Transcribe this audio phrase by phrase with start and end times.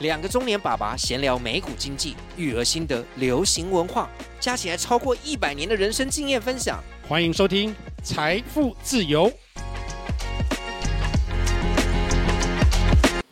[0.00, 6.80] 两个中年爸爸闲聊美股经济、育儿心得、流行文化，加起来超过一百年的人生经验分享。
[7.08, 7.70] 欢迎收听
[8.04, 9.28] 《财富自由》。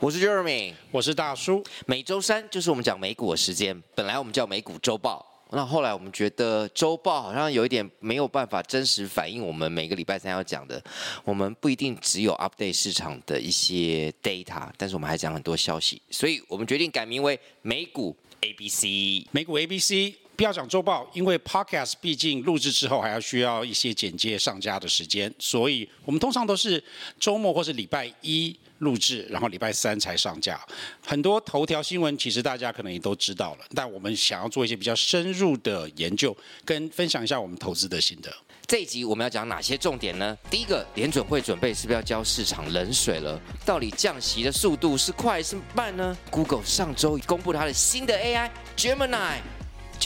[0.01, 1.63] 我是 Jeremy，我是大叔。
[1.87, 3.81] 每周三就是我们讲美股的时间。
[3.95, 5.36] 本来我们叫美股周报。
[5.57, 10.81] 那后来我们觉得周报好像有一点没有办法真实反映我们每个礼拜三要讲的。
[11.25, 19.27] 我们不一定只有 update 市场的一些 data，但是我们还讲很多消息，所以我们决定改名为美股 ABC。
[19.31, 26.85] 美股 ABC 不要讲周报，因为 podcast 毕竟录制之后还要需要一些剪接上架的时间，所以我们通常都是
[27.19, 28.55] 周末或是礼拜一。
[28.79, 30.61] 录制，然后礼拜三才上架。
[31.05, 38.35] 很多头条新闻其实大家可能也都知道了，但我们想要做一些比较深入的研究，跟分享一下我们投资的心得。
[38.67, 40.37] 这一集我们要讲哪些重点呢？
[40.51, 43.41] 第一个，联准会准备是不是要浇市场冷水了？
[43.65, 49.56] 到底降息的速度是快是慢呢？Google 上周公布它的新的 AI Gemini。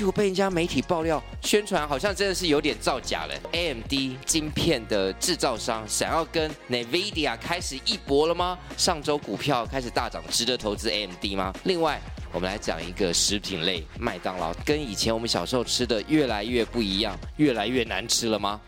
[0.01, 3.35] 结果被人家媒体爆料宣传，好像真的是有点造假了。
[3.53, 8.59] AMD 晶片的制造商想要跟 NVIDIA 开始一搏了吗？
[8.79, 11.53] 上周股票开始大涨，值得投资 AMD 吗？
[11.65, 12.01] 另外，
[12.33, 18.59] 我们来讲一个食品类，麦当劳跟以前我们小时候吃的越来越不一样，越来越难吃了吗？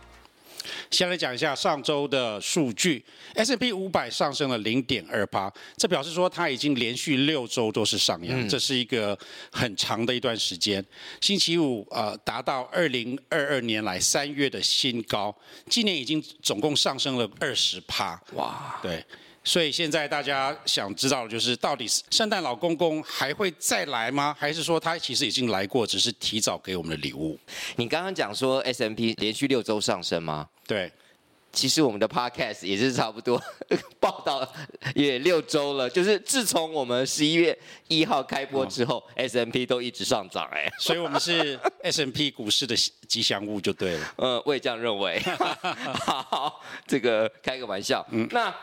[0.90, 9.18] 先来讲一下上周的数据，S&P 五百上升了零点二八，这表示说它已经连续六周都是上扬，嗯、这是一个
[9.50, 10.84] 很长的一段时间。
[11.20, 15.34] 星期五呃达到二零二二年来三月的新高，
[15.68, 19.04] 今年已经总共上升了二十趴，哇，对。
[19.44, 24.36] 所以现在大家想知道的就是，到底圣诞老公公还会再来吗？
[24.38, 27.38] 还是说他其实已经来过，只是提早给我们的礼物？
[27.76, 30.48] 你刚刚讲说 S&P 连续六周上升吗？
[30.64, 30.92] 对，
[31.52, 33.42] 其实我们的 Podcast 也是差不多
[33.98, 34.48] 报道
[34.94, 42.76] 也六周了，就是自从我们十一月一号开播之后，嗯，S&P 都一直上涨哎，所以我们是 S&P 股市的
[43.08, 44.14] 吉祥物就对了。
[44.18, 45.20] 嗯，我也这样认为。
[46.06, 48.06] 好，这个开个玩笑。
[48.12, 48.54] 嗯，那。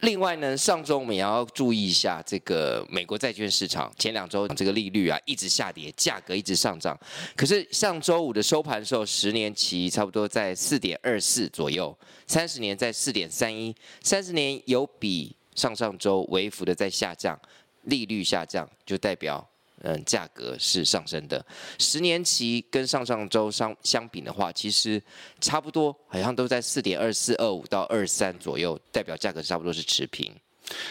[0.00, 6.98] 另外呢，上周我们也要注意一下这个美国债券市场，前两周这个利率啊一直下跌，价格一直上涨。
[7.36, 11.96] 可是上周五的收盘时候，十年期差不多在四点二四左右，
[12.26, 17.38] 三十年在四点三一，三十年有比上上周微幅的在下降，
[17.82, 19.48] 利率下降就代表。
[19.82, 21.44] 嗯，价格是上升的。
[21.78, 25.00] 十年期跟上上周相相比的话，其实
[25.40, 30.32] 差不多，好像都在四点二四二五到二三左右，代表价格差不多是持平。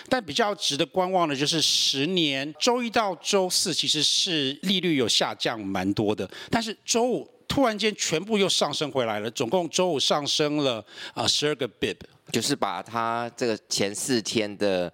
[0.09, 10.84] 但比较值得观望的就是十年周一到周四其实是利率有下降蛮多的，但是周五突然间全部又上升回来了，总共周五上升了
[11.14, 11.98] 啊十二个 bip，
[12.31, 14.92] 就是把它这个前四天的。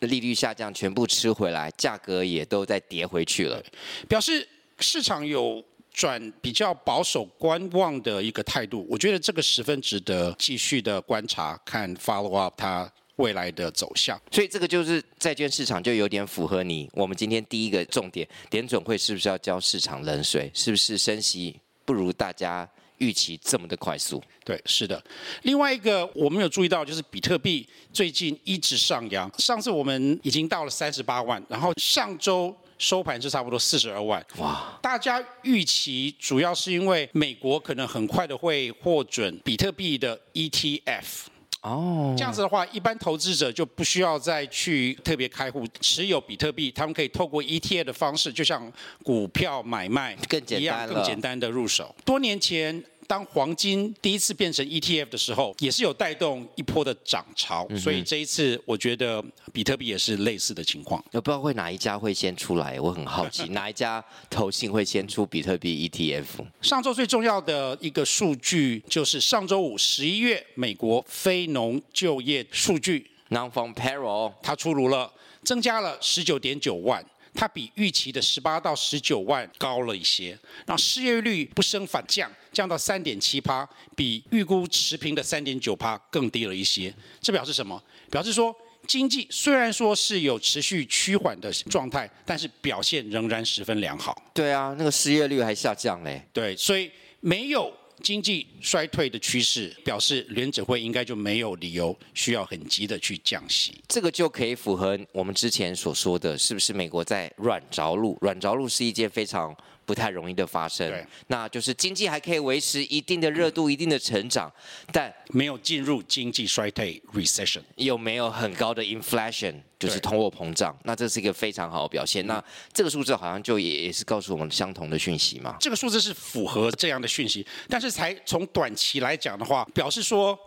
[0.00, 3.62] 利率下降，全部吃回来，价格也都在跌回去了，
[4.08, 4.46] 表示
[4.78, 8.86] 市场有转比较保守观望的一个态度。
[8.88, 14.20] 我觉得这个十分值得继续的观察，看 follow up 它未来的走向。
[14.30, 20.48] 所以这个就是债券市场就有点符合你我们今天第一个重点，联准会是不是要浇市场冷水？
[20.54, 25.02] 是不是升息不如大家预期这么的快速，对，是的。
[25.42, 29.30] 另外一个我们有注意到，就是比特币最近一直上扬。
[29.38, 34.24] 上次我们已经到了三十八万，然后上周收盘是差不多四十二万。
[34.38, 34.78] 哇！
[34.82, 41.26] 大家预期主要是因为美国可能很快的会获准比特币的 ETF。
[41.62, 51.94] 哦，这样子的话，一般投资者就不需要再去特别开户持有比特币，他们可以透过 ETF 的方式，就像股票买卖更简单一样，更简单的入手。
[52.04, 52.82] 多年前。
[53.08, 61.02] 当黄金第一次变成 ETF 的时候，也是有带动一波的涨潮，嗯、所以这一次我觉得比特币也是类似的情况。
[61.12, 66.26] 我不知道会哪一家会先出来，我很好奇 哪一家投信会先出比特币 ETF。
[66.60, 75.10] 上周最重要的一个数据就是上周五十一月美国非农就业数据 （Non-Farm Payroll） 它出炉了，
[75.42, 77.02] 增加了十九点九万。
[77.34, 86.92] 它比预期的十八到十九万高了一些，然后失业率不升反降，降到三点七趴，比预估持平的三点九趴更低了一些。
[87.20, 87.82] 这表示什么？
[88.10, 88.54] 表示说
[88.86, 94.22] 经济虽然说是有持续趋缓的状态，但是表现仍然十分良好。
[94.32, 96.26] 对啊，那个失业率还下降嘞。
[96.32, 96.90] 对，所以
[97.20, 97.72] 没有。
[98.02, 103.74] 经济衰退的趋势表示，联准会应该就没有理由需要很急的去降息。
[103.88, 108.16] 这个就可以符合我们之前所说的，是不是美国在软着陆？
[108.20, 109.54] 软着陆是一件非常
[109.88, 110.86] 不太容易的发生。
[110.90, 114.52] 对，那就是经济还可以维持一定的热度、嗯、一定的成长，
[114.92, 120.78] 但没有进入经济衰退 （recession），又没有很高的 inflation，就是通货膨胀。
[120.84, 122.26] 那这是一个非常好的表现。
[122.26, 125.56] 那这个数字好像就也也是告诉我们相同的讯息嘛？
[125.58, 130.38] 这个数字是符合这样的讯息，但是才从短期来讲的话，表示说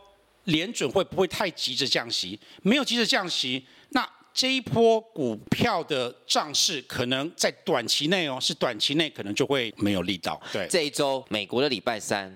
[0.44, 2.40] 联准会不会太急着降息？
[2.62, 4.08] 没有急着降息，那。
[4.34, 10.42] 这一波股票的涨势，可能在短期内哦，是短期内可能就会没有力道。
[10.54, 12.36] 对，这一周美国的礼拜三，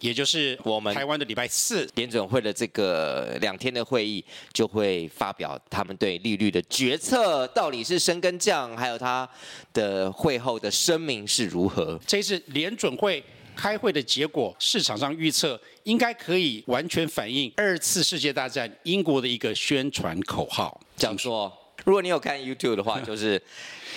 [0.00, 9.28] 也就是我们台湾的礼拜四，联准会的这个两天的会议就会发表他们对利率的决策，到底是升跟降，还有他
[9.72, 11.98] 的会后的声明是如何。
[12.06, 13.22] 这一次联准会。
[13.56, 21.52] 开会的结果，市场上预测应该可以完全反映二次世界大战英国的一个宣传口号，讲说，
[21.84, 23.42] 如果你有看 YouTube 的话， 就是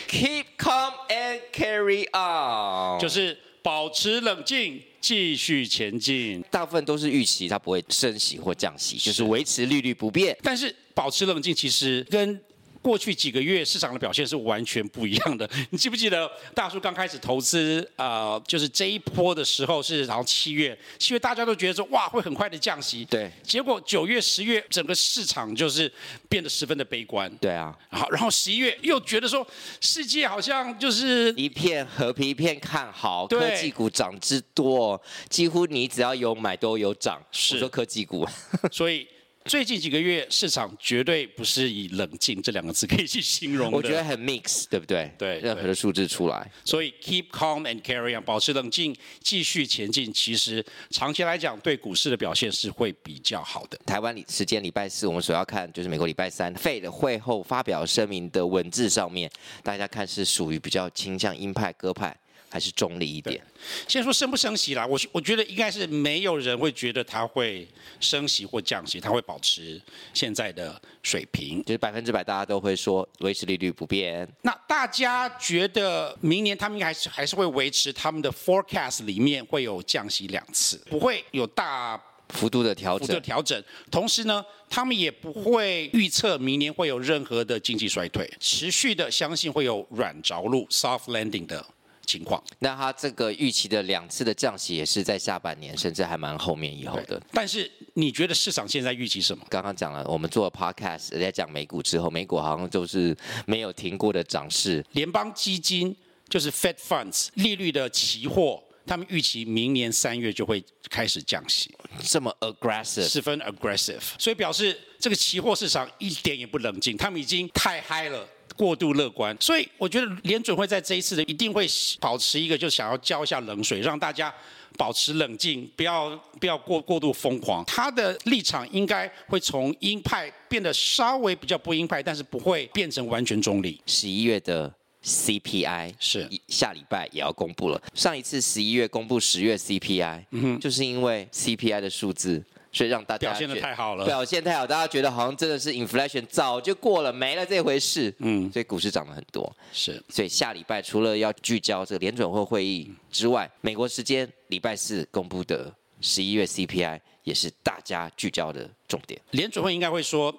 [0.08, 6.44] Keep calm and carry on，就是保持冷静，继续前进。
[6.50, 10.36] 大部分都是预期它不会升息或降息，就是维持利率不变。
[10.42, 12.42] 但是保持冷静其实跟
[12.82, 15.50] 过去几个月市场的表现是完全不一样的。
[15.72, 23.30] 你记不记得大叔刚开始投资啊、呃，就是这一波的时候是然后七月，七月大家都觉得说哇会很快的降息，对。
[23.44, 25.92] 结果九月、十月整个市场就是
[26.28, 27.78] 变得十分的悲观，对啊。
[27.90, 29.46] 好，然后十一月又觉得说
[29.82, 35.00] 世界好像就是一片和平，一片看好，科技股涨之多，
[35.30, 37.22] 几乎你只要有买都有涨。
[37.32, 38.28] 是我说科技股，
[38.72, 39.08] 所以。
[39.50, 43.76] 最近几个月，市场绝对不是以冷静这两个字可以去形容的。
[43.78, 45.12] 我觉得很 mix，对不对？
[45.18, 46.48] 对，任何的数字出来。
[46.64, 50.14] 所以 keep calm and carry on，保持冷静，继续前进。
[50.14, 53.78] 其实长期来讲，对股市的表现是会比较好的。
[53.88, 59.28] 台湾时间礼拜四，我们所要看就是美国礼拜三 Fed 的会后发表声明的文字上面，
[59.64, 62.16] 大家看是属于比较倾向鹰派、鸽派。
[62.50, 63.42] 还是中立一点。
[63.88, 67.68] 先说升不升息啦，我我觉得应该是没有人会觉得它会
[68.00, 69.82] 升息或降息，它会保持
[70.14, 74.28] 现在的水平，就是百分之百大家都会说维持利率不变。
[74.42, 83.08] 那大家觉得明年他们应该还是还是会维持他们的 forecast 里面会有降息两次，不会有大幅度的调整。
[83.08, 83.64] 幅度的调整。
[83.92, 91.66] 同时呢，他们也不会预测明年会有任何的经济衰退，持续的相信会有软着陆 soft landing 的。
[92.10, 97.22] 情况，那他这个预期的两次的降息也是在下半年，甚至还蛮后面以后的。
[97.32, 99.46] 但是你觉得市场现在预期什么？
[99.48, 103.16] 刚刚讲了，我们做了 podcast 在讲美股之后，美股好像就是
[103.46, 104.84] 没有停过的涨势。
[104.94, 105.96] 联邦基金
[106.28, 111.72] 就是 Fed Funds 利率的期货，他们预期明年三月就会开始降息，
[112.02, 118.28] 这么 aggressive，十分 aggressive，所以表示这个期货市场一点也不冷静，他们已经太嗨了。
[118.60, 121.66] 过度乐观，所以我觉得联准会在这一次的一定会
[122.02, 124.34] 保持一个，就想要浇一下冷水，让大家
[124.78, 126.10] 保持冷静，不要
[126.42, 127.64] 不要过过度疯狂。
[127.64, 133.80] 他的立场应该会从鹰派变得稍微比较不鹰派，但是不会变成完全中立。
[133.86, 134.70] 十一月的
[135.06, 137.82] CPI 是下礼拜也要公布了。
[137.94, 142.44] 上一次十一月公布十月 CPI，嗯哼，就是因为 CPI 的数字。
[142.80, 148.14] 所以让大家表现的太好了，表现太好，大家觉得好像真的是 inflation 早就过了，没了这回事。
[148.20, 149.54] 嗯，所以股市涨了很多。
[149.74, 159.20] 是，所以下礼拜除了要聚焦这个联准会会议之外，美国时间礼拜四公布的十一月 CPI 也是大家聚焦的重点。
[159.32, 160.34] 联准会应该会说。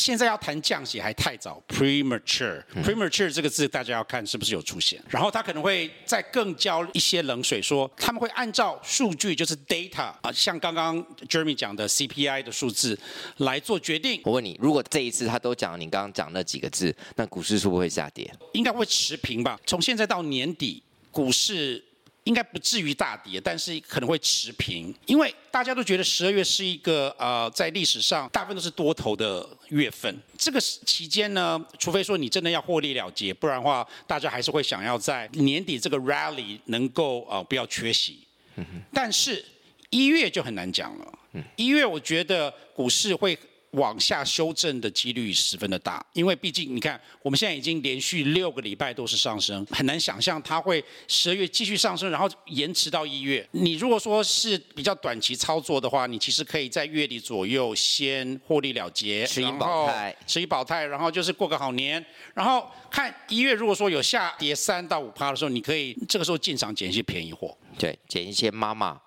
[0.00, 4.98] 现在要谈降息还太早，premature，premature 这个字大家要看是不是有出现。
[5.10, 12.98] 然后他可能会再更浇一些冷水，说他们会按照数据，就是 data 啊，像刚刚 Jeremy 讲的 CPI 的数字
[13.36, 14.22] 来做决定。
[14.24, 18.32] 我问你，如果这一次他都讲你刚刚讲那几个字，那股市是不是会下跌？
[18.54, 19.60] 应该会持平吧。
[19.66, 21.84] 从现在到年底，股市。
[22.24, 30.14] 应该不至于大跌，但是可能会持平，因为大家都觉得十二月是一个呃，在历史上大部分都是多头的月份。
[30.36, 38.18] 这个期间呢，除非说你真的要获利了结，不然的话，大家还是会想要在年底这个 rally 能够呃不要缺席。
[38.56, 38.82] 嗯哼。
[38.92, 39.44] 但是
[39.90, 41.18] 一月就很难讲了。
[41.32, 41.42] 嗯。
[41.56, 43.38] 一月我觉得股市会。
[43.72, 53.48] 往下修正的几率十分的大，因为毕竟你看，我们现在已经连续六个礼拜都是上升，很难想象它会十二月继续上升，然后延迟到一月。
[53.52, 69.00] 你如果说是比较短期操作的话，你其实可以在月底左右先获利了结，持一保泰，持盈保泰，然后就是过个好年，然后看一月如果说有下跌三到五趴的时候，你可以这个时候进场捡一些便宜货，对，捡一些妈妈。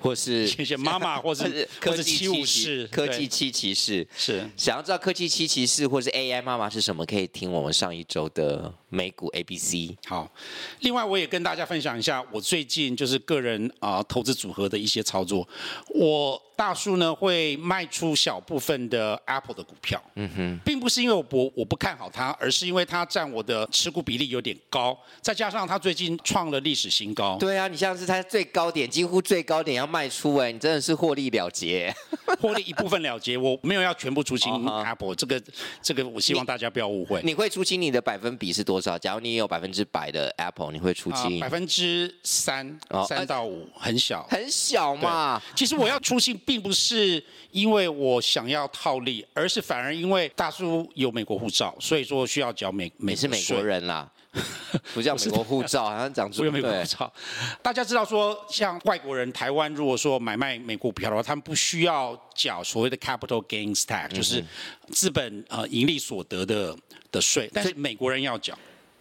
[0.00, 4.48] 或是谢谢妈妈，或是 科技七骑士，科技七骑士是。
[4.56, 9.96] 想要知道科技七骑士或是 AI 妈妈是什么，可以听我们上一周的美股 A、B、C。
[10.06, 10.30] 好，
[10.80, 15.46] 另外我也跟大家分享一下我最近就是个人啊、呃、投资组合的一些操作。
[15.88, 27.36] 我大叔呢会卖出小部分的 Apple 的股票，嗯哼，并不是因为我不我不看好它，而是因为它占我的持股比例有点高，再加上它最近创了历史新高。
[27.38, 31.94] 对啊，你像是它最高点，几乎最高点要卖出，哎，你真的是获利了结，
[32.40, 34.52] 获利一部分了结，我没有要全部出清
[34.82, 35.14] Apple，、uh huh.
[35.14, 35.42] 这个
[35.80, 37.20] 这个我希望大家不要误会。
[37.20, 38.98] 你，你会出清你的百分比是多少？
[38.98, 45.40] 假如你有百分之百的 Apple，你会出清百分之三，三到五，呃、很小，很小嘛。
[45.54, 53.14] 其实我要出清，并不是因为我想要套利，而是反而因为大叔有美国护照，所以说需要缴美美。
[53.14, 54.08] 是美国人啦。
[54.94, 57.10] 不叫美国护照， 好像讲出有美国护照。
[57.62, 64.44] 大家知道说，像外国人台湾，如果说买卖美国股票的话，他们不需要缴所谓的 capital gains tax，就是
[64.90, 66.76] 资本呃盈利所得的
[67.10, 68.56] 的税，但是美国人要缴。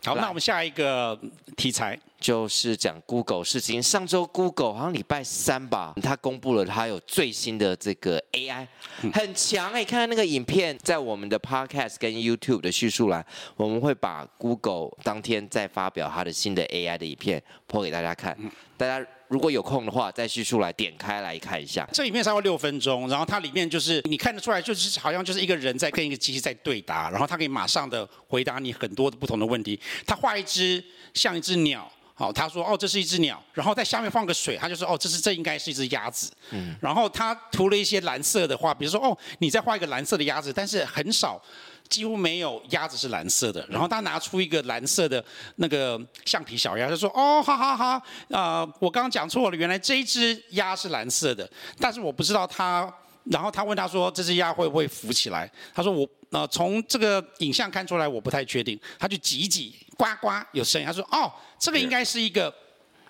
[0.05, 1.19] 好，那我们下一个
[1.57, 3.81] 题材就是讲 Google 事情。
[3.81, 8.67] 上周 Google 好像礼拜三吧，他公布了他有最新的这个 AI，
[9.13, 9.83] 很强哎！
[9.83, 18.37] 看看那个影片，在我们的 Podcast 跟 YouTube 的叙述栏，我们会把 Google 当天再发表他的新的 AI 的影片播给大家看，
[18.77, 19.05] 大家。
[19.29, 21.85] 如果有空的话，再叙述来点开来看一下。
[21.91, 29.77] 这里面差不多六分钟，然后它里面就是你看得出来，就是好像就是一个人在跟一个机器在对答，然后它可以马上的回答你很多的不同的问题。
[30.05, 30.81] 他画一只
[31.13, 36.31] 像一只鸟，好，他说哦这是一只鸟，然后在下面放个水，他就说哦这是这应该是一只鸭子。
[36.49, 36.75] 嗯。
[36.81, 41.41] 然后他涂了一些蓝色的画，比如说哦你再画一个蓝色的鸭子，但是很少。
[41.89, 45.23] 几乎没有鸭子是蓝色的，然后他拿出一个蓝色的
[45.55, 47.91] 那个橡皮小鸭，他说：“哦，哈哈哈，
[48.29, 52.93] 啊、呃，我刚刚讲错了，原来这一只鸭是蓝色的，但是我不知道它。”
[53.31, 60.85] 然后他问他说：“这只鸭会不会浮起来？”他说：“我呃，从这个影像看出来，我不太确定。”他就挤一挤，呱呱有声音。
[60.85, 62.53] 他说：“哦，这个应该是一个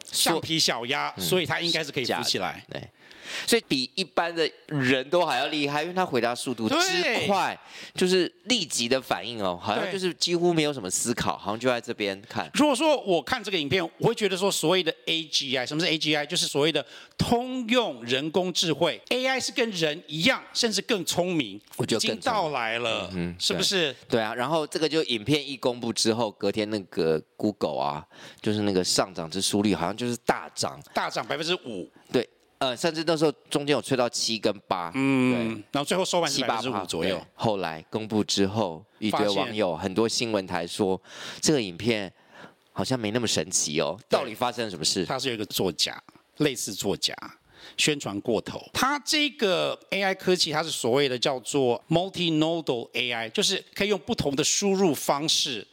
[0.06, 2.82] 橡皮小鸭，嗯、所以它应该是可以浮起来。”对。
[3.46, 6.76] 所以比一般的人都还要厉害，因为他回答速度之
[7.28, 7.58] 快，
[7.94, 12.50] 就是立即的反应哦，好像就是几乎没有什么思考，好像就在这边看。
[12.54, 16.26] 如果说我看这个影片，我会觉得说所谓的 AGI，什么是 AGI？
[16.26, 16.86] 就是所谓的
[17.18, 23.96] 通用人工智慧，AI 是跟人一样，甚至更聪明，我觉得已经到来了，嗯，是不是？
[24.08, 28.06] 对啊，然后这个就影片一公布之后，隔天那个 Google 啊，
[28.42, 32.28] 就是那个上涨之速率好像就是大涨，大涨百分之五，对。
[32.60, 37.22] 呃，甚至那时候中间有吹到七跟八，嗯，对然后最后收盘是百分之五左右。
[37.36, 41.00] 后来公布之后，一堆网友、很多新闻台说，
[41.40, 42.12] 这个影片
[42.72, 45.06] 好像没那么神奇哦，到底发生了什么事？
[45.06, 46.02] 它是有一个作假，
[46.38, 47.16] 类似作假，
[47.78, 48.60] 宣传过头。
[48.74, 55.68] 它这个 AI 科技，它是所谓的叫做 multinodal AI，就是可以用不同的输入方式。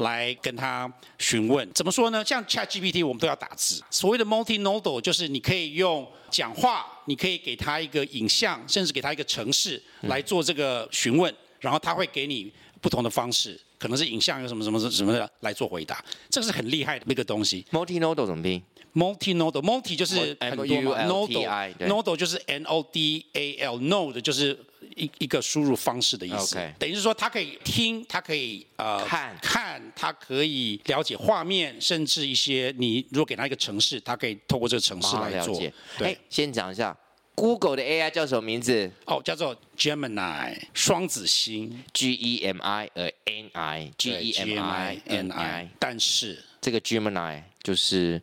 [0.00, 2.24] 来跟他询问，怎么说呢？
[2.24, 3.82] 像 ChatGPT，我们都要打字。
[3.90, 16.02] 所谓的 multi-nodal，就是你可以用讲话，你可以给他一个影像，甚至给他一个城市来做这个询问，然后他会给你不同的方式，可能是影像，有什么什么什么的来做回答。
[16.28, 17.64] 这个是很厉害的一个东西。
[17.70, 18.62] multi-nodal 怎么拼
[18.94, 24.58] ？multi-nodal，multi 就是很多嘛，nodal，nodal 就是 N-O-D-A-L，node 就是。
[24.96, 26.72] 一一个输入方式的意思，Okay.
[26.78, 35.60] 等于是说，他可以听，他可以呃看，看，他可以了解画面，甚至一些你如果给他一个城市，他可以透过这个城市来做。
[35.96, 36.96] 对，先讲一下
[37.34, 38.90] Google 的 AI 叫什么名字？
[39.06, 45.68] 哦，叫做 Gemini 双子星，G E M I 呃 N I，G E M I N I。
[45.78, 48.20] 但是这个 Gemini 就是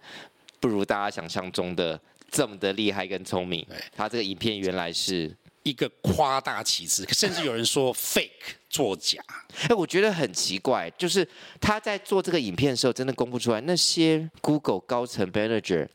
[0.59, 1.99] 不如大家想象中的
[2.29, 3.65] 这么的厉害跟聪明。
[3.69, 5.35] 对他这个影片原来是。
[5.69, 8.29] 一个夸大其词，甚至有人说 fake
[8.69, 9.21] 作假。
[9.67, 11.27] 哎，我觉得很奇怪，就是
[11.59, 15.87] 他在做这个影片的时候，真的公布出来，那些 Google 高层 manager，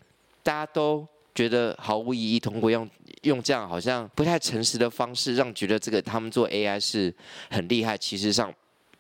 [0.43, 2.89] 大家都觉得毫无意义，通过用
[3.23, 7.15] 用这样好像不太诚实的方式，让觉得这个他们做 AI 是
[7.51, 8.53] 很厉害，其实上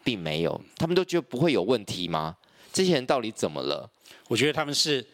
[0.02, 2.36] 并没有，他们都觉得不会有问题吗？
[2.72, 3.88] 这些人到底怎么了？
[4.28, 5.06] 我觉得他们是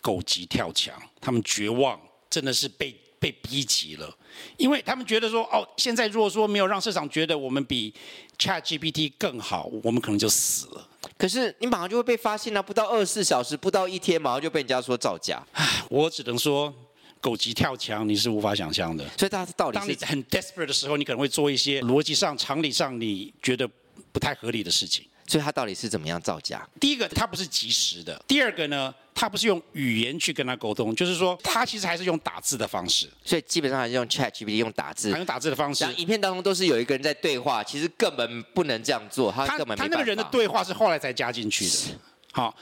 [0.00, 2.98] 狗急跳墙，他们绝望，真的是被。
[3.24, 4.14] 被逼急了，
[4.58, 7.90] 因为他们觉得说，哦，现在如果说没有让市场觉得我们比
[8.38, 10.86] ChatGPT 更好，我们可能就死了。
[11.16, 15.42] 可是你马上就会被发现了，不到二十四小时，不到一天，马上就被人家说造假。
[15.88, 16.70] 我只能说，
[17.18, 19.02] 狗急跳墙，你是无法想象的。
[19.16, 23.66] 所以大家到底，当你很 desperate 的时候，你可能会做一些逻辑上、常理上你觉得
[24.12, 25.02] 不太合理的事情。
[25.26, 26.68] 所以它到底是怎么样造假？
[26.78, 35.86] 第一个，它不是及时的；第二个呢，他不是用语言去跟他沟通，就是说他其实还是用打字的方式，所以基本上还是用 ChatGPT 用打字，用打字的方式。
[35.94, 41.98] 影片当中都是有一个人在对话，其实根本不能这样做，他根本他那个人的对话是后来才加进去的。
[42.32, 42.52] 好，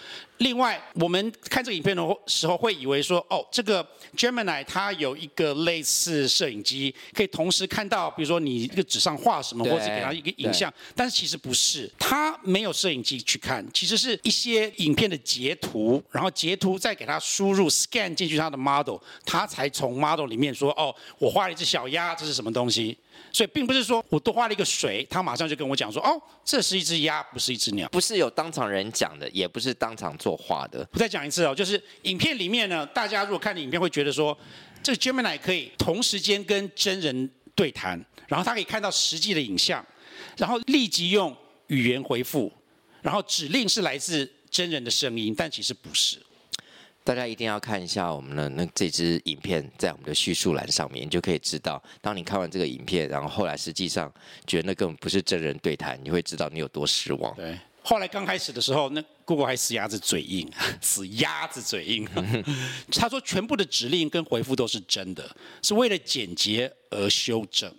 [0.43, 22.99] 另外我们看这个影片的时候，会以为说，哦，这个 Gemini 它有一个类似摄影机，可以同时看到，比如说你一个纸上画什么，或者给它一个影像，但是其实不是，它没有摄影机去看，其实是一些影片的截图，然后截图再给它输入 scan 进去它的 model，它才从 model 里面说，哦，我画了一只小鸭，这是什么东西？
[23.31, 30.87] 所以并不是说我多画了一个水，他马上就跟我讲说，哦，这是一只鸭，不是一只鸟，不是有当场人讲的，也不是当场作画的。
[30.93, 34.37] 我再讲一次哦，就是影片里面呢，大家如果看的影片会觉得说，
[34.83, 39.85] 这个 Gemini 可以同时间跟真人对谈，然后他可以看到实际的影像，
[40.37, 41.37] 然后立即用
[41.67, 42.51] 语言回复，
[43.03, 46.19] 然后指令是来自真人的声音，但其实不是。
[47.05, 54.13] 大家一定要看一下我们的那这支影片，在我们的叙述栏上面，你就可以知道，当你看完这个影片，然后后来实际上
[54.47, 57.35] 觉得那根本不是真人对谈，你会知道你有多失望。
[57.35, 60.49] 对，后来刚开始的时候，那 Google 还死鸭子嘴硬，
[60.81, 62.09] 死鸭子嘴硬。
[62.93, 67.73] 他说全部的指令跟回复都是真的，是为了简洁而修正，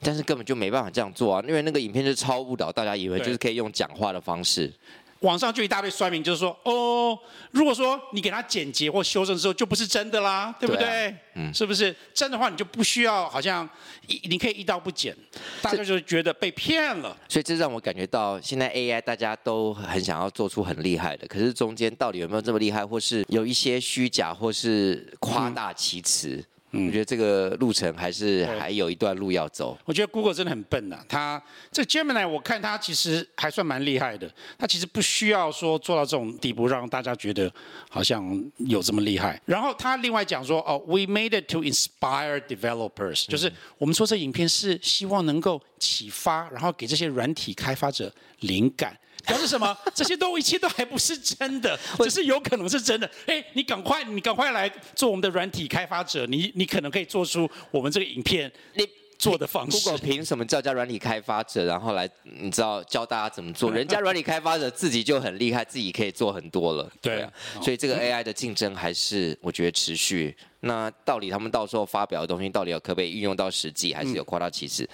[0.00, 4.72] 但是根本就没办法这样做啊，因为那个影片是超误导，大家以为就是可以用讲话的方式。
[5.20, 7.18] 网上就一大堆酸民，就是说，哦，
[7.50, 10.84] 如果说你给他剪辑或修正之后，就不是真的啦，对不对？
[10.84, 13.68] 对啊、嗯，是不是真的话，你就不需要好像
[14.06, 15.16] 一你可以一刀不剪，
[15.60, 17.16] 大家就觉得被骗了。
[17.28, 26.36] 所以这让我感觉到，现在 AI 大家都很想要做出很厉害的，可是中间到底有没有这么厉害，或是有一些虚假，或是夸大其词？
[26.36, 29.78] 嗯嗯，我觉得这个路程还是还有一段路要走。
[29.84, 37.50] 我觉得 Google 真的很笨呐、啊，它这 Gemini 我看它其实还算蛮厉害的，它其实不需要说做到这种地步，让大家觉得
[37.88, 39.40] 好像有这么厉害。
[39.46, 48.96] 然后他另外讲说，哦，We made it to inspire developers，就是我们说这影片是希望能够启发，然后给这些软体开发者灵感。
[49.28, 49.76] 表示什么？
[49.94, 53.08] 这些都一切都还不是真的，只是有可能是真的。
[53.26, 59.78] 哎，你赶快，你赶快来做我们的软体开发者，你你可能可以做出我们这个影片你做的方式。
[59.78, 63.70] Google 凭什么叫叫软体开发者，然后来你知道教大家怎么做？
[63.72, 66.90] 人家软体开发者自己就很厉害，自己可以做很多了。
[67.02, 70.34] 对啊，所以这个 AI 的竞争还是我觉得持续。
[70.60, 74.82] 那到底他们到时候发表的东西，到底有可不可以运用到实际，还是有夸大其词？
[74.82, 74.88] 嗯、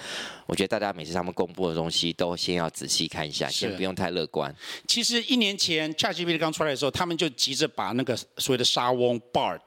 [0.46, 4.54] 我觉得大家每次他们公布的东西，都先要仔细看一下，先不用太乐观。
[4.86, 9.60] 其实一年前 ChatGPT 刚出来的时候，他们就急着把那个所谓的沙翁 Bard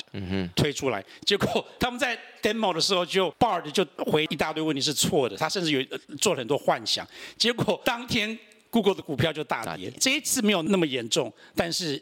[0.55, 5.83] 推出来，结果他们在 demo 的时候就 Bard 就回一大堆问题是错的，他甚至有
[6.19, 7.07] 做了很多幻想，
[7.37, 8.37] 结果当天
[8.69, 9.65] Google 的股票就大跌。
[9.65, 9.91] 大跌。
[9.99, 11.99] 这一次没有那么严重，但是。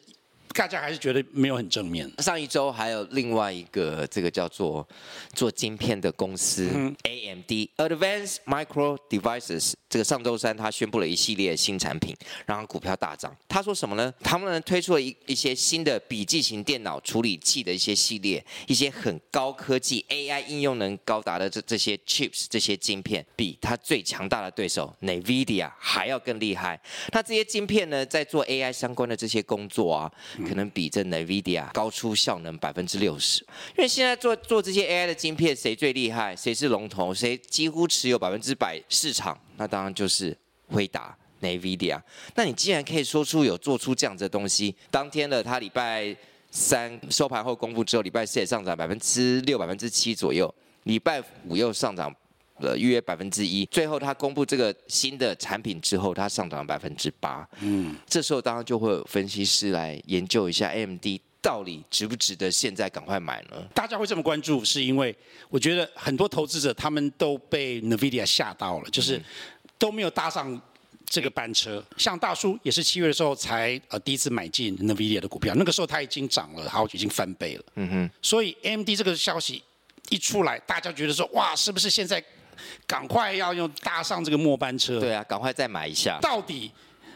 [0.55, 2.09] 大家还是觉得没有很正面。
[2.19, 4.87] 上一周还有另外一个这个叫做
[5.33, 12.15] 做晶片的公司、嗯、AMD Advanced Micro Devices，这个上周三他宣布了一系列新产品，
[12.45, 13.35] 让股票大涨。
[13.49, 14.11] 他说什么呢？
[14.21, 26.81] 他们推出了一一些新的笔记型电脑处理器的一些系列，一些很高科技 AI 应用能高达的这这些 chips 这些晶片，比它最强大的对手 NVIDIA 还要更厉害。
[27.11, 30.11] 那这些晶片呢，在做 AI 相关的这些工作啊。
[30.47, 33.41] 可能比这 NVIDIA 高出效能百分之六十，
[33.77, 36.35] 因为现在做做这些 AI 的晶片，谁最厉害？
[36.35, 37.13] 谁是龙头？
[37.13, 39.37] 谁几乎持有百分之百市场？
[39.57, 41.99] 那当然就是辉达 NVIDIA。
[42.35, 46.15] 那你既然可以说出有做出这样子的东西，当天的它礼拜
[46.51, 50.53] 三收盘后公布之后，礼拜四也上涨百分之六、百分之七左右，
[50.83, 52.13] 礼拜五又上涨。
[52.59, 57.45] 了约百分之一，最后他公布这个新的产品之后，它上涨了百分之八。
[57.59, 61.05] 嗯，这时候当然就会有分析师来研究一下 AMD
[61.41, 63.61] 到底值不值得现在赶快买呢？
[63.73, 65.13] 大家会这么关注，是因为
[65.49, 69.21] 我觉得很多投资者他们都被 NVIDIA 吓到了，就是
[69.77, 70.59] 都没有搭上
[71.05, 71.83] 这个班车。
[71.97, 77.63] 像大叔也是七月的时候才呃第一次买进 NVIDIA 的股票，那个时候它已经涨了好，已经翻倍了。
[77.75, 79.61] 嗯哼，所以 AMD 这个消息
[80.09, 82.23] 一出来，大家觉得说哇，是不是现在？
[82.87, 84.99] 赶快要用搭上这个末班车。
[84.99, 86.19] 对啊，赶快再买一下。
[86.21, 86.71] 到底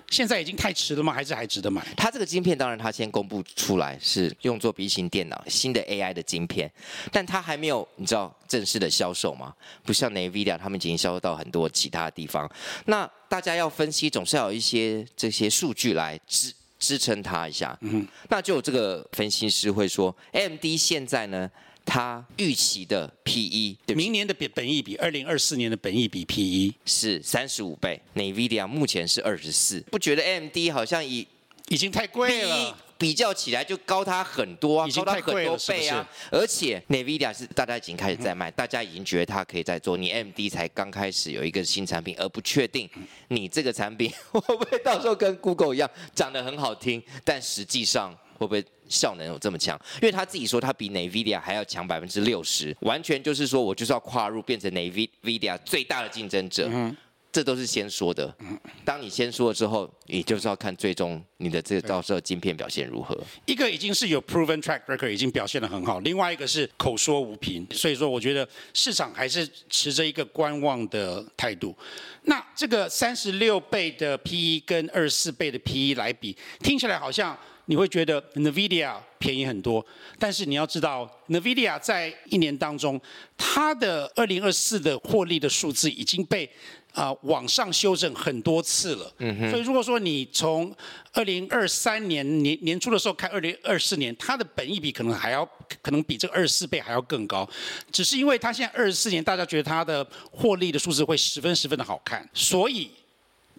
[0.09, 1.13] 现在已经太迟了吗？
[1.13, 1.85] 还是还值得买？
[1.95, 6.71] 它这个晶片当然它先公布出来是用作笔记型电脑新的 AI 的晶片，
[7.11, 9.53] 但它还没有你知道正式的销售吗？
[9.83, 12.49] 不像 NVIDIA 他们已经销售到很多其他地方。
[12.85, 17.77] 那大家要分析，总是要有一些这些数据来支支撑它一下。
[17.81, 21.49] 嗯哼，那就有这个分析师会说，AMD 现在呢？
[21.89, 31.27] 它预期的 P/E，明年的本本益比，二零二四年的本益比 P/E 是三十五倍，NVIDIA 目前是二十四，不觉得 AMD 好像已
[31.69, 36.07] 已经太贵了比较起来就高它很多啊，已经高它很多倍啊。
[36.29, 39.97] 是是而且 NVIDIA 是大家已经开始在卖，嗯、大家已经觉得它可以在做。
[39.97, 42.87] 你 AMD 才刚开始有一个新产品，而不确定
[43.29, 49.79] 你这个产品 会不会到时候跟 Google 一样长得很好听，但实际上会不会效能有这么强？
[50.01, 56.67] 因为他自己说他比 NVIDIA 还要强百分之六十，完全就是说我就是要跨入变成 NVIDIA 最大的竞争者。
[56.71, 56.97] 嗯
[57.31, 58.35] 这都是先说的。
[58.83, 63.15] 当你先说了之后，你就是要看最终你的这个到时候晶片表现如何。
[63.45, 67.67] 一个已经是有 proven track record，已经表现得很好；另外一个是口说无凭。
[67.71, 71.77] 所以说，我觉得市场还是持着一个观望的态度。
[72.23, 77.37] 那这个三十六倍的 PE 跟二十四倍的 PE 来比，听起来好像
[77.69, 79.85] 你会觉得 NVIDIA 便宜很多。
[80.17, 82.99] 但是你要知道，NVIDIA 在一年当中，
[83.37, 86.49] 它的二零二四的获利的数字已经被
[86.93, 89.13] 啊，往上修正很多次了。
[89.19, 89.51] 嗯哼。
[89.51, 90.75] 所以如果说你从
[91.13, 95.47] 二零二三年年年初的时候看二零二四年，它的本益比可能还要
[95.83, 97.47] 可能比这个二十四倍还要更高，
[97.91, 102.89] 只是因为它现在二十四年，大家觉得它的获利的数字会十分十分的好看，所以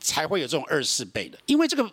[0.01, 1.39] 才会有这种二十四倍的。
[1.47, 1.89] 因为这个。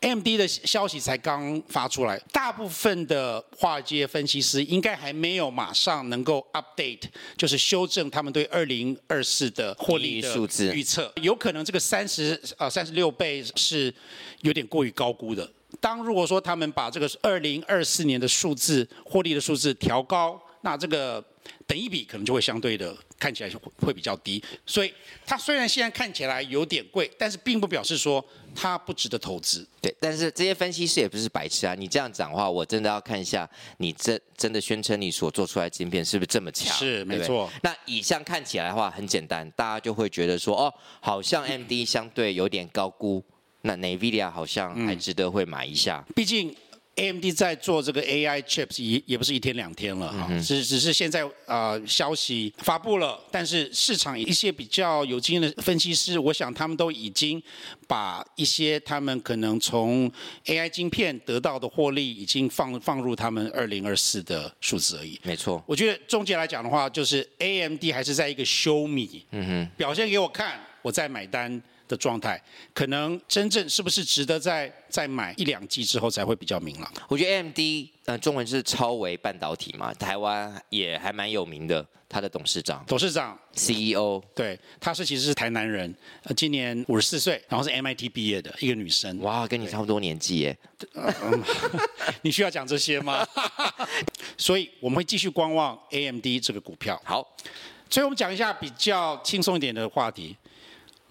[0.00, 7.02] AMD 的消息才刚发出来，大部分的华尔街分析师应该还没有马上能够 update，
[7.36, 11.12] 就是修正他们对二零二四的获利的数字预测。
[11.20, 13.92] 有可能这个三十呃三十六倍是
[14.40, 15.46] 有点过于高估的。
[15.80, 21.22] 当如果说他们把这个二零二四年的数字获利的数字调高，那这个
[21.66, 22.96] 本益比可能就会相对的。
[23.18, 24.90] 看起来会比较低，所以
[25.26, 28.24] 它虽然现在看起来有点贵，但是并不表示说
[28.54, 29.68] 它不值得投资。
[29.78, 31.74] 对，但是这些分析师也不是白痴啊！
[31.74, 36.74] 你这样讲的话，我真的要看一下你真真的宣称你所做出来的晶片是不是这么强？
[36.78, 37.50] 是，没错。
[37.62, 43.22] 那以上看起来的话很简单，大家就会觉得说，哦，好像 AMD 相对有点高估，
[43.60, 46.02] 那 NVIDIA 好像还值得会买一下。
[46.16, 46.56] 毕竟。
[47.00, 57.42] AMD 在做这个 AI chips 也也不是一天两天了哈，只只是现在呃消息发布了，但是市场一些比较有经验的分析师，我想他们都已经
[57.88, 60.10] 把一些他们可能从
[60.44, 65.18] AI 晶片得到的获利，已经放放入他们二零二四的数字而已。
[65.22, 71.62] 没错，我觉得总结来讲的话，就是 AMD 还是在一个 show me，嗯哼，表现给我看，我再买单。
[71.90, 72.40] 的状态，
[72.72, 76.90] 可能真正是不是值得再再买一两季之后才会比较明朗。
[77.08, 77.58] 我觉得 AMD，
[78.04, 81.84] 呃，中文是超微半导体嘛，台湾也还蛮有名的。
[82.12, 89.16] 他的董事长，董事长，CEO，对，他是其实是台南人，呃，今年五十四岁，然后是 MIT 毕业的一个女生。
[89.20, 90.58] 哇，跟你差不多年纪耶。
[90.94, 91.14] 嗯、
[92.22, 93.24] 你需要讲这些吗？
[94.36, 97.00] 所以我们会继续观望 AMD 这个股票。
[97.04, 97.24] 好，
[97.88, 100.36] 所以我们讲一下比较轻松一点的话题。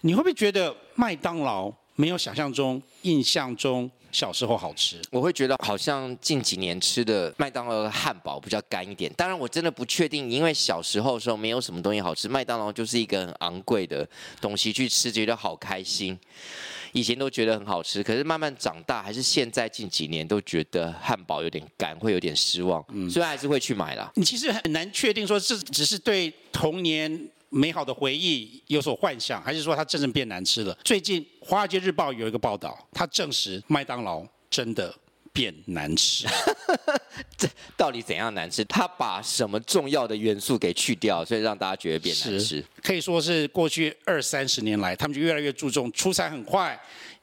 [0.02, 5.00] 你会不会觉得麦当劳没有想象中、印象中小时候好吃？
[5.10, 9.12] 我会觉得好像近几年吃的麦当劳的汉堡比较干一点。
[9.14, 14.08] 当然，我真的不确定，因为小时候的时候没有什么东西好吃，麦当劳就是一个很昂贵的
[14.40, 16.18] 东西去吃，觉得好开心。
[16.92, 22.82] 以前都觉得很好吃，可是慢慢长大，还是现在近几年都觉得汉堡有点干，会有点失望。
[22.88, 24.10] 嗯，所以还是会去买啦。
[24.16, 27.28] 你其实很难确定说这只是对童年。
[27.50, 30.76] 美好的回忆有所幻想，还是说它真正变难吃了？
[30.84, 34.94] 最近《华尔街日报》有一个报道，它证实麦当劳真的
[35.32, 36.26] 变难吃。
[37.36, 38.64] 这到底怎样难吃？
[38.66, 42.64] 它把什么重要的元素给去掉，所以让大家觉得变难吃？
[42.82, 46.80] 可以说是过去二三十年来，他们就越来越注重出餐很快、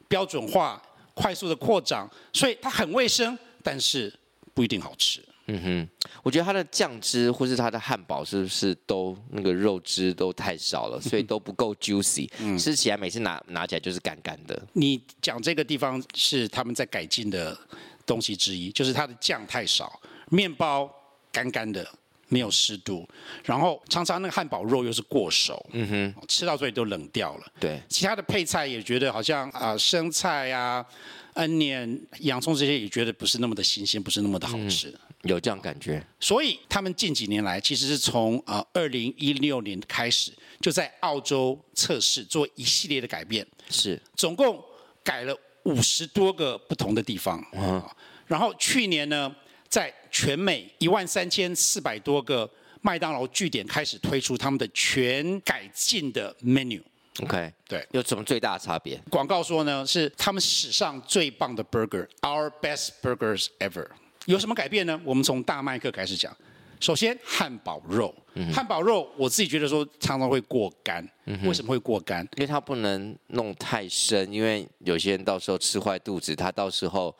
[0.10, 0.82] 标准化、
[1.14, 4.14] 快速的扩张，所以它很卫生，但是
[4.54, 5.24] 不一定好吃。
[5.48, 14.62] 嗯哼，我觉得它的酱汁或是它的汉堡是不是都那个肉汁都太少了，所以都不够 juicy，嗯，吃起来每次拿拿起来就是干干的。
[14.74, 17.58] 你讲这个地方是他们在改进的
[18.06, 20.90] 东西之一，就是它的酱太少，面包
[21.32, 21.88] 干干的，
[22.28, 23.08] 没有湿度，
[23.46, 27.46] 然后常常那个汉堡肉又是过熟，嗯哼，吃到嘴里都冷掉了。
[27.58, 30.86] 对，其他的配菜也觉得好像啊、呃、生菜呀、
[31.34, 34.90] 啊、onion、洋葱这些也觉得不是那么的新鲜，不是那么的好吃。
[34.90, 44.64] 嗯有这样感觉，所以他们近几年来其实是从呃二零一六年开始就在澳洲测试做一系列的改变，是总共
[45.04, 47.84] 改了五十多个不同的地方，嗯，
[48.26, 49.36] 然后去年呢，
[49.68, 52.50] 在全美一万三千四百多个
[52.82, 56.82] 麦当劳据点开始推出他们的全改进的 menu。
[57.24, 59.02] OK，对，有什么最大的差别？
[59.10, 63.88] 广告说呢是他们史上最棒的 burger，our best burgers ever。
[64.28, 65.00] 有什么改变呢？
[65.06, 66.36] 我们从大麦克开始讲。
[66.82, 72.24] 首先汉堡肉，嗯、汉堡肉我自己觉得说常常会过干，嗯、为什么会过干？
[72.36, 77.16] 因为它不能弄太深，因为有些人到时候吃坏肚子，他到时候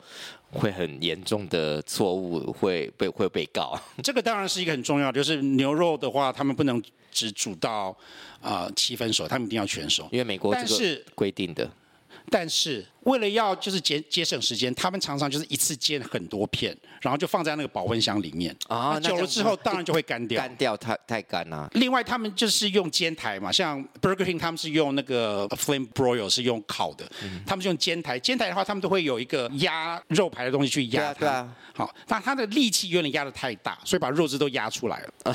[0.50, 3.76] 会很严重的错误会被会被告。
[4.04, 7.88] 这个当然是一个很重要的，就是牛肉的话，他们不能只煮到
[8.42, 11.68] 啊、呃、七分熟，他们一定要全熟，因为美国这个规定的。
[12.30, 19.00] 但是为了要就是节节省时间，他们常常就是一次煎很多片，然后就放在那个保温箱里面啊。
[19.00, 21.68] 久了之后当然就会干掉，干掉太太干了。
[21.72, 28.18] 另外他们就是用煎台嘛，像 Burger King 他们是用那个 Flame Broil 是用烤的，嗯、他们是用煎台。
[28.18, 31.20] 煎台的话，他们都会有一个压肉排的东西去压它。
[31.20, 31.32] 对啊。
[31.32, 35.34] 对啊好，但它的力气有点压的太大，所以把肉质都压出来了。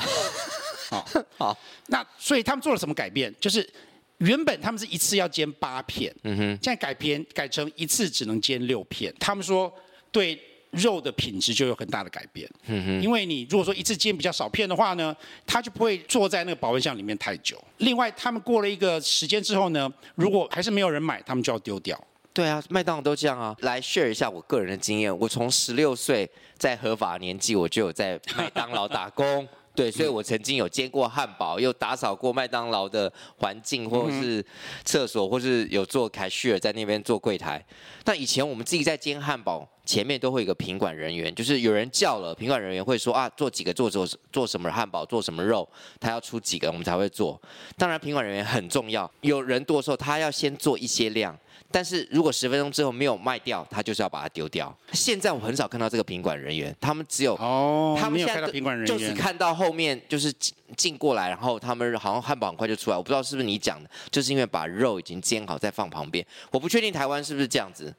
[0.90, 3.34] 好，好，那所以他们做了什么改变？
[3.40, 3.68] 就是。
[4.18, 9.12] 原本他们是一次要煎八片，嗯哼，现在改编改成一次只能煎六片。
[9.18, 9.72] 他们说
[10.12, 15.14] 对肉的品质就有很大的改变，嗯哼，因为你如果说一次煎比较少片的话呢，
[15.46, 17.62] 它就不会坐在那个保温箱里面太久。
[17.78, 22.00] 另外，他们过了一个时间之后呢，如果还是没有人买，他们就要丢掉。
[22.32, 23.54] 对啊，麦当劳都这样啊。
[23.60, 29.46] 来 share 一下我个人的经验，我从十六岁在合法年纪，我就有在麦当劳打工。
[29.74, 34.44] 对，所以我曾经有煎过汉堡，又打扫过麦当劳的环境，或者是
[34.84, 37.64] 厕所，或是有做 cashier 在那边做柜台。
[38.04, 47.40] 但以前我们自己在煎汉堡，前面都会有一个品管人员，就是有人叫了，品管人员会说啊，做几个做做做什么汉堡，做什么肉，他要出几个，我们才会做。
[47.76, 51.36] 当然，品管人员很重要，有人多的时候，他要先做一些量。
[51.74, 54.72] 但是如果十分钟之后没有卖掉，他就是要把它丢掉。
[54.92, 58.40] 现在我很少看到这个品管人员，他们只有哦，他们现在
[58.86, 66.24] 就是看到后面就是进进过来，然后他们好像汉堡很快就出来，我不知道是不是你讲的，就是因为把肉已经煎好再放旁边。
[66.52, 67.92] 我不确定台湾是不是这样子。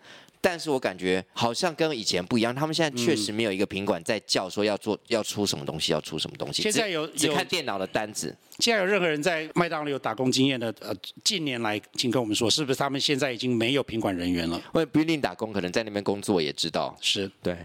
[0.46, 6.62] 但是我感觉好像跟以前不一样，他们现在确实没有一个品管在叫说要做要出什么东西，要出什么东西。
[6.62, 8.38] 现在有只看电脑的单子。
[8.60, 14.62] 现在有任何人在麦当劳有打工经验的，呃，近年来请跟我们说，是不是他们现在已经没有品管人员了？
[14.72, 16.96] 我不一定打工，可能在那边工作也知道。
[17.02, 17.58] 是对。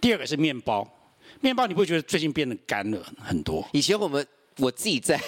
[0.00, 0.88] 第二个是面包，
[1.40, 3.68] 面包你不会觉得最近变得干了很多？
[3.72, 4.24] 以前我们。
[4.58, 5.20] 我自己在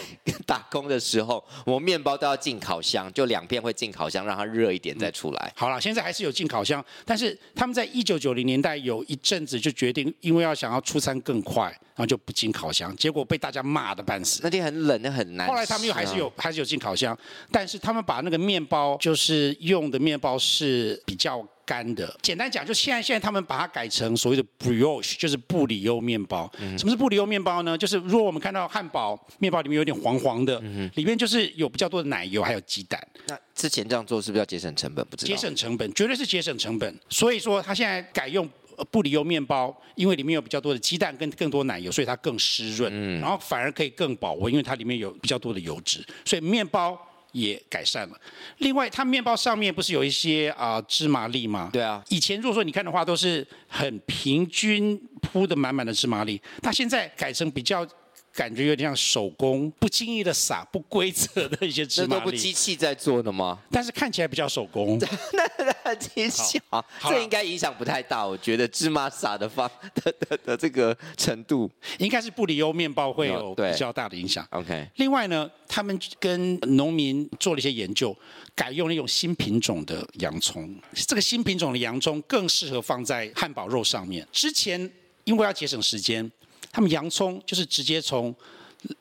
[0.46, 5.46] 打工的时候，我面包都要进烤箱，就两片会进烤箱，让它热一点再出来。
[5.46, 14.40] 嗯、好了，现在还是有进烤箱，但是他们在一九九零年代有一阵子就决定，因为要想要出餐更快，然后就不进烤箱，结果被大家骂的半死。
[14.42, 15.48] 那天很冷，那很难。
[15.48, 17.16] 后来他们又还是有，还是有进烤箱，
[17.50, 21.46] 但是他们把那个面包就是用的面包是比较。
[21.66, 26.50] 干的，简单讲，就现在现在他们把它改成所谓的 brioche，就是布里欧面包。
[26.58, 27.76] 嗯、什么是布里欧面包呢？
[27.76, 33.00] 就是如果我们看到汉堡面包里面有点黄黄的，嗯、里面就是有比较多的奶油，还有鸡蛋。
[33.26, 35.04] 那之前这样做是不是要节省成本？
[35.06, 35.28] 不知道。
[35.28, 37.00] 节省成本，绝对是节省成本。
[37.08, 38.48] 所以说他现在改用
[38.90, 46.98] 布里欧面包，因为里面有比较多的鸡蛋跟更多奶油，所以它更湿润，嗯、然后反而可以更保温，因为它里面有比较多的油脂，所以面包。
[47.34, 48.18] 也改善了。
[48.58, 51.68] 另外，它面包上面不是有一些啊、呃、芝麻粒吗？
[51.70, 52.02] 对啊。
[52.08, 57.86] 以前如果说你看的话，都是很平均铺的满满的芝麻粒，它现在改成比较。
[58.34, 62.12] 感觉有点像手工，不经意的撒不规则的一些芝麻粒。
[62.12, 63.60] 这都不机器在做的吗？
[63.70, 64.98] 但是看起来比较手工。
[65.32, 68.26] 那那机器啊，这应该影响不太大。
[68.26, 74.44] 我觉得芝麻撒的方的的的这个程度，应该是布里欧面包会有比较大的影响。
[74.50, 74.88] OK。
[74.96, 78.16] 另外呢，他们跟农民做了一些研究，
[78.56, 80.74] 改用了一种新品种的洋葱。
[80.92, 84.26] 这个新品种的洋葱更适合放在汉堡肉上面。
[84.32, 84.90] 之前
[85.22, 86.28] 因为要节省时间。
[86.74, 88.34] 他们洋葱就是直接从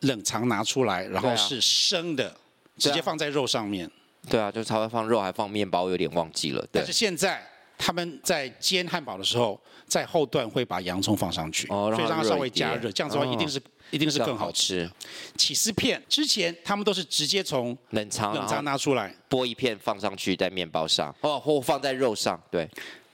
[0.02, 2.32] 冷藏拿出来，然后是生的，
[2.78, 3.90] 直接放在肉上面。
[4.30, 6.64] 对啊，就是他会放肉，还放面包，有点忘记了。
[6.72, 7.44] 但是现在
[7.76, 13.60] 他们在煎汉堡的时候，在后段会把洋葱放上去，哦，所以让它稍微加热，这样子的话一定是
[13.90, 14.88] 一定是更好吃。
[15.36, 22.70] 起司片之前他们都是直接从冷藏冷藏拿出来，剥一片放上去在面包上，哦，或放在肉上，对。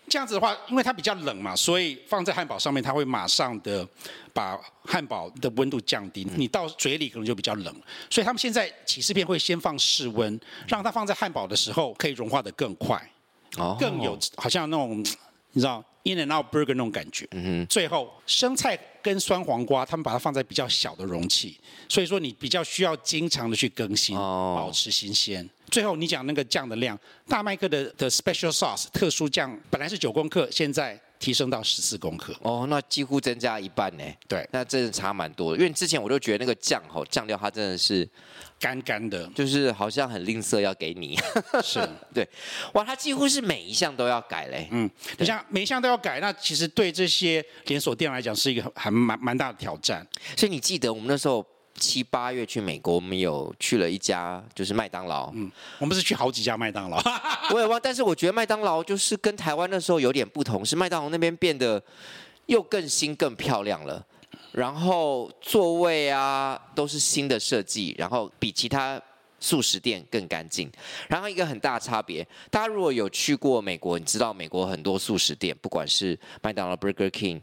[0.10, 3.88] 这样子的话，因为它比较冷嘛，所以放在汉堡上面，它会马上的
[4.34, 7.74] 把汉堡的温度降低，你到嘴里可能就比较冷。
[8.10, 13.00] 所以他们现在起司片会先放室温，让它放在汉堡的时候可以融化的更快，
[13.58, 15.00] 哦，更有好像那种
[15.52, 17.28] 你知道 In and Out Burger 那种感觉。
[17.32, 17.68] 嗯哼。
[17.68, 25.48] 最后生菜跟酸黄瓜，他们把它放在比较小的容器，所以说你比较需要经常的去更新，保持新鲜。
[25.70, 32.36] 最后你讲那个酱的量，大麦克的的 special sauce 特殊酱本来是九公克，现在提升到十四公克。
[32.42, 34.04] 哦，那几乎增加一半呢。
[34.28, 35.58] 对，那真的差蛮多的。
[35.60, 38.08] 因为之前我就觉得那个酱吼酱料它真的是
[38.60, 41.18] 干干的，就是好像很吝啬要给你。
[41.64, 41.80] 是，
[42.14, 42.28] 对，
[42.74, 44.68] 哇，他几乎是每一项都要改嘞。
[44.72, 50.06] 嗯，你像每一项都要改，那其实对这些连锁店来讲是一个还蛮蛮大的挑战。
[50.36, 51.46] 所以你记得我们那时候。
[51.76, 55.32] 七八月去美国，我们有去了一家，就是麦当劳。
[55.34, 57.02] 嗯，我们是去好几家麦当劳。
[57.54, 61.82] 我也忘，但是我觉得麦当劳就是跟台湾那时候有点不同，是麦当劳那边变得
[62.48, 64.06] 又更新、更漂亮了。
[64.52, 69.02] 然后座位啊都是新的设计，然后比其他
[69.40, 70.70] 素食店更干净。
[71.08, 77.42] 然后一个很大差别，大家如果有去过美国，你知道美国很多素食店，不管是麦当劳、Burger King。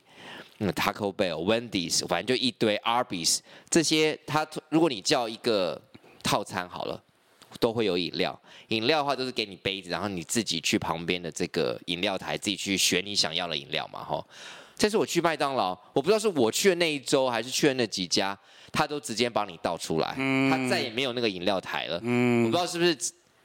[0.58, 5.78] 嗯，Taco Bell、Wendy's，反正就一堆 Arby's 这些，它如果你叫一个
[6.22, 6.98] 套餐好了，
[7.60, 8.40] 都会有饮料。
[8.68, 14.26] 饮料的话都是给你杯子，然后你自己去旁边的这个饮料台自己去选你想要的饮料嘛，吼。
[14.76, 18.38] 这次我去麦当劳，我不知道是我去的那一周还是去的那几家，
[18.72, 20.14] 他都直接帮你倒出来，
[20.50, 21.98] 他再也没有那个饮料台了。
[22.02, 22.96] 嗯，我不知道是不是。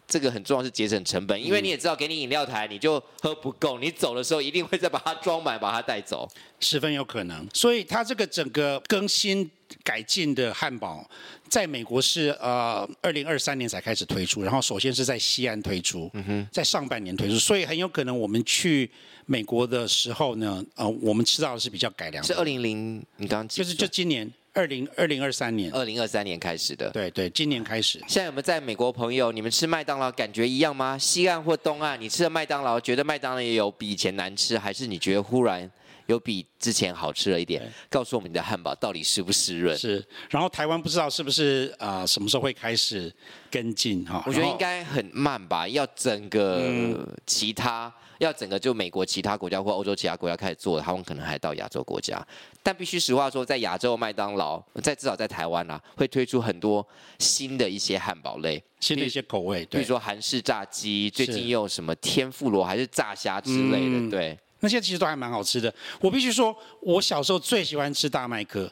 [0.07, 7.47] 这个很重要，是节省成本，因为你也知道，给你饮料台，你就喝不够，你走的时候一定会再把它装满，把它带走，十分有可能。
[7.53, 9.49] 所以它这个整个更新
[9.83, 11.09] 改进的汉堡，
[11.49, 16.11] 在美国是呃二零二三年才开始推出，然后首先是在西安推出，
[16.51, 18.89] 在上半年推出，所以很有可能我们去
[19.25, 24.31] 美国的时候呢，呃，我们吃到的是比较改良的，是二零零，你刚刚就是就今年。
[24.53, 27.99] 二零二零二三年，二零二三年开始的，对对，今年开始。
[27.99, 29.31] 现在有没有在美国朋友？
[29.31, 30.97] 你们吃麦当劳感觉一样吗？
[30.97, 35.71] 西岸或东岸，你吃的麦当劳，觉得麦当劳也有比以前难吃，还是你觉得忽然
[36.07, 37.71] 有比之前好吃了一点？
[37.89, 39.77] 告诉我们你的汉堡到底湿不湿润？
[39.77, 40.03] 是。
[40.29, 42.07] 然后台湾不知道是不是啊、呃？
[42.07, 43.13] 什么时候会开始
[43.49, 44.05] 跟进？
[44.05, 47.87] 哈，我觉得应该很慢吧，要整个其他。
[47.87, 52.23] 嗯要整个就美国其他国家或欧洲其他国家开始做，他们可能还到亚洲国家。
[52.61, 56.87] 但必须实话说，在亚洲麦当劳，在至少在台湾啊，会推出很多
[57.17, 65.71] 新的一些汉堡类，新的一些口味，比如说韩式炸鸡，最近又有什么天妇罗还是炸虾之类的，嗯、对，那些其实都还蛮好吃的。
[65.99, 68.71] 我必须说，我小时候最喜欢吃大麦克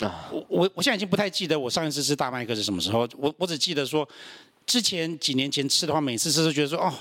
[0.00, 4.08] 啊，我我我现在已经不太记得我上一次吃大麦克是什么时候，我我只记得说，
[4.66, 6.92] 之前几年前吃的话，每次吃都觉得说哦。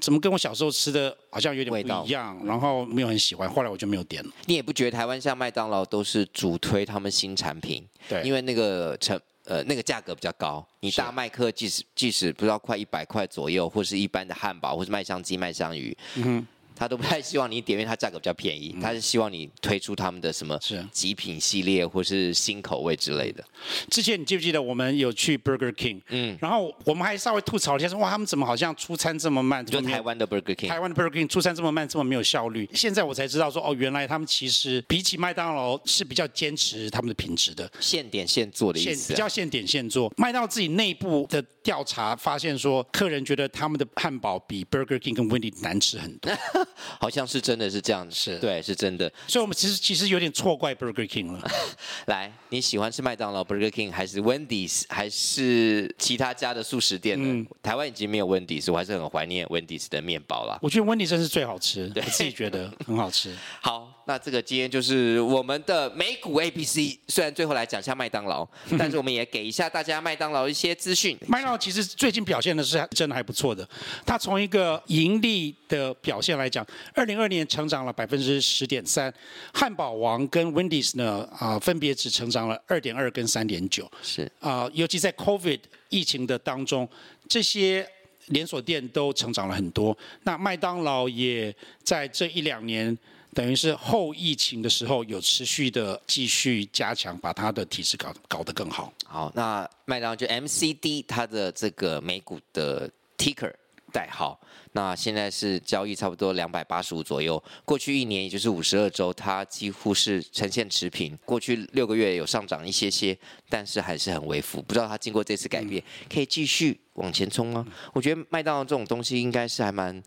[0.00, 4.30] 怎么跟我小时候吃的好像有点不一样，然后没有很喜欢，后来我就没有点了。
[4.46, 7.84] 你也不觉得台湾像麦当劳都是主推他们新产品？
[8.08, 15.98] 对，因为那个成呃那个价格比较高，你大麦克即使即使不知道快一百块左右，或是一般的汉堡，或是麦香鸡、麦香鱼。
[16.14, 16.46] 嗯哼
[16.78, 18.76] 他都不太希望你点，因为它价格比较便宜。
[18.80, 20.58] 他是希望你推出他们的什么
[20.92, 23.44] 极品系列或是新口味之类的。
[23.90, 26.00] 之前你记不记得我们有去 Burger King？
[26.08, 29.64] 嗯，然后我们还稍微吐槽了一下，说哇，他们怎么好像出餐这么慢？
[29.66, 32.68] 就台湾的 Burger King，台湾的 Burger King 出餐这么慢，这么没有效率。
[32.72, 40.12] 现在我才知道说，哦，原来他们其实比起麦当劳是比较坚持他们的品质的，现点现做的意思，比较现点现做。
[40.16, 46.32] 麦当劳自己内部的调查发现说，客人觉得他们的汉堡比 Burger King 跟 Wendy 难吃很多，
[47.00, 47.38] 好像是。
[47.48, 49.10] 真的是这样子，是对，是真的。
[49.26, 51.50] 所以，我们其实其实有点错怪 Burger King 了。
[52.08, 57.26] 来，你喜欢吃麦当劳、Burger King，还是 Wendy's，还是其他家的素食店呢？
[57.26, 60.58] 嗯、台湾已经没有 Wendy's，我还是很怀念 Wendy's 的面包啦。
[60.60, 63.34] 我觉得 Wendy's 真是最好吃，对我自己觉得很好吃。
[63.62, 63.97] 好。
[64.08, 71.14] 那这个今天就是我们的美股 A B C，虽然最后来讲一下麦当劳， 但是我们也给一下大家麦当劳一些资讯。
[71.26, 73.68] 麦当劳其实最近表现的是真的还不错的，
[74.06, 79.12] 它从一个盈利的表现来讲，二零二二年成长了百分之十点三，
[79.52, 86.88] 汉堡王跟 Wendy's 呢啊分别只成长了二点二跟三点九，是啊，尤其在 COVID 疫情的当中，
[87.28, 87.86] 这些
[88.28, 89.94] 连锁店都成长了很多。
[90.22, 92.96] 那麦当劳也在这一两年。
[93.38, 98.92] 等于是后疫情的时候，有持续的继续加强，把它的体质搞搞得更好。
[99.04, 103.52] 好，那麦当劳就 MCD 它的这个美股的 Ticker
[103.92, 104.40] 代号，
[104.72, 107.40] 那现在是交易差不多两百八十五左右。
[107.64, 111.16] 过去一年也就是五十二周，它几乎是呈现持平。
[111.24, 113.16] 过去六个月有上涨一些些，
[113.48, 114.60] 但是还是很微幅。
[114.60, 115.80] 不知道它经过这次改变，
[116.12, 117.64] 可以继续往前冲吗？
[117.92, 120.02] 我觉得麦当劳这种东西应该是还蛮。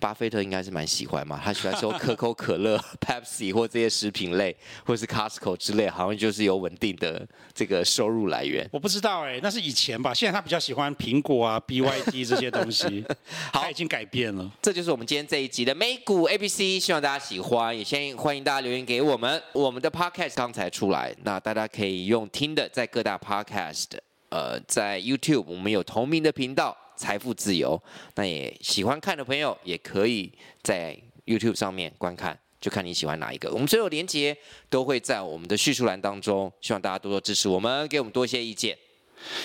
[0.00, 8.68] 巴菲特应该是蛮喜欢嘛，他喜欢说 可口可乐、 Pepsi 或这些食品类，或是 Costco 之类，好像就是有稳定的这个收入来源。
[8.72, 13.04] 我不知道哎、欸，那是以前吧，现在他比较喜欢苹果啊、 BYD 这些东西，
[13.52, 14.50] 好，他已经改变了。
[14.62, 19.42] 这就是我们今天这一集的美股 ABC，希望大家喜欢，也先欢迎大家留言给我们。
[19.52, 23.86] 我们的 Podcast 刚才出来，那大家可以用听的，在各大 Podcast，
[24.30, 26.76] 呃，在 YouTube 我们有同名的频道。
[26.98, 27.80] 财富自由。
[28.16, 30.30] 那也喜欢看的朋友，也可以
[30.62, 33.50] 在 YouTube 上面观看，就看你喜欢哪一个。
[33.50, 34.36] 我们所有连接
[34.68, 38.76] 都会在我们的叙述栏当中，希望大家多多支持我们，给我们多一些意见。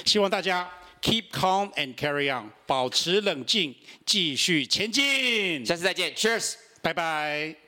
[0.05, 0.69] 希望大家
[1.01, 3.75] keep calm and carry on，保持冷静，
[4.05, 5.65] 继续前进。
[5.65, 7.62] 下次再见，Cheers，拜拜。